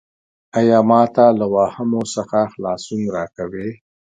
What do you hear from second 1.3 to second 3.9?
له واهمو څخه خلاصون راکوې؟